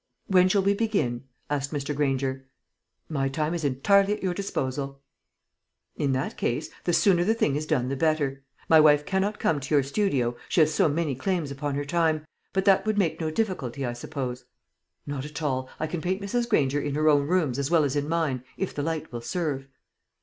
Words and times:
"When 0.25 0.49
shall 0.49 0.63
we 0.63 0.73
begin?" 0.73 1.25
asked 1.47 1.71
Mr. 1.71 1.95
Granger. 1.95 2.47
"My 3.07 3.29
time 3.29 3.53
is 3.53 3.63
entirely 3.63 4.13
at 4.13 4.23
your 4.23 4.33
disposal." 4.33 5.03
"In 5.95 6.11
that 6.13 6.37
case, 6.37 6.71
the 6.85 6.91
sooner 6.91 7.23
the 7.23 7.35
thing 7.35 7.55
is 7.55 7.67
done 7.67 7.87
the 7.87 7.95
better. 7.95 8.43
My 8.67 8.79
wife 8.79 9.05
cannot 9.05 9.37
come 9.37 9.59
to 9.59 9.75
your 9.75 9.83
studio 9.83 10.35
she 10.49 10.61
has 10.61 10.73
so 10.73 10.89
many 10.89 11.13
claims 11.13 11.51
upon 11.51 11.75
her 11.75 11.85
time 11.85 12.25
but 12.51 12.65
that 12.65 12.83
would 12.87 12.97
make 12.97 13.21
no 13.21 13.29
difficulty, 13.29 13.85
I 13.85 13.93
suppose?" 13.93 14.45
"Not 15.05 15.23
at 15.23 15.43
all. 15.43 15.69
I 15.79 15.85
can 15.85 16.01
paint 16.01 16.19
Mrs. 16.19 16.49
Granger 16.49 16.81
in 16.81 16.95
her 16.95 17.07
own 17.07 17.27
rooms 17.27 17.59
as 17.59 17.69
well 17.69 17.83
as 17.83 17.95
in 17.95 18.09
mine, 18.09 18.43
if 18.57 18.73
the 18.73 18.81
light 18.81 19.11
will 19.11 19.21
serve." 19.21 19.67